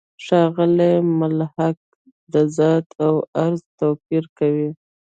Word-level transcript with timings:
ښاغلی 0.23 0.93
محق 1.37 1.77
د 2.31 2.35
«ذات» 2.55 2.85
او 3.05 3.13
«عرض» 3.43 3.61
توپیر 3.79 4.23
کوي. 4.37 4.69